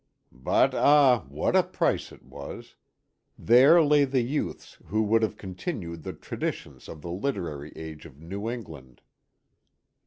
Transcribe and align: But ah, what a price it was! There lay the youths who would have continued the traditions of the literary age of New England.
But 0.31 0.73
ah, 0.73 1.25
what 1.29 1.55
a 1.55 1.61
price 1.61 2.11
it 2.11 2.23
was! 2.23 2.75
There 3.37 3.83
lay 3.83 4.03
the 4.03 4.21
youths 4.23 4.79
who 4.87 5.03
would 5.03 5.21
have 5.21 5.37
continued 5.37 6.01
the 6.01 6.13
traditions 6.13 6.89
of 6.89 7.03
the 7.03 7.11
literary 7.11 7.71
age 7.75 8.07
of 8.07 8.19
New 8.19 8.49
England. 8.49 9.01